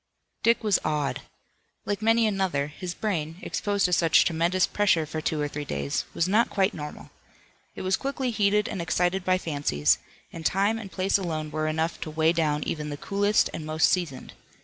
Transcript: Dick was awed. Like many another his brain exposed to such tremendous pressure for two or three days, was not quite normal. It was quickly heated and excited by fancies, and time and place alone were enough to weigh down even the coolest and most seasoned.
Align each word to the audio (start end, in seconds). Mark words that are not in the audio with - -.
Dick 0.41 0.63
was 0.63 0.79
awed. 0.83 1.21
Like 1.85 2.01
many 2.01 2.25
another 2.25 2.65
his 2.69 2.95
brain 2.95 3.37
exposed 3.43 3.85
to 3.85 3.93
such 3.93 4.25
tremendous 4.25 4.65
pressure 4.65 5.05
for 5.05 5.21
two 5.21 5.39
or 5.39 5.47
three 5.47 5.63
days, 5.63 6.05
was 6.15 6.27
not 6.27 6.49
quite 6.49 6.73
normal. 6.73 7.11
It 7.75 7.83
was 7.83 7.97
quickly 7.97 8.31
heated 8.31 8.67
and 8.67 8.81
excited 8.81 9.23
by 9.23 9.37
fancies, 9.37 9.99
and 10.33 10.43
time 10.43 10.79
and 10.79 10.91
place 10.91 11.19
alone 11.19 11.51
were 11.51 11.67
enough 11.67 12.01
to 12.01 12.09
weigh 12.09 12.33
down 12.33 12.63
even 12.63 12.89
the 12.89 12.97
coolest 12.97 13.51
and 13.53 13.63
most 13.63 13.89
seasoned. 13.91 14.33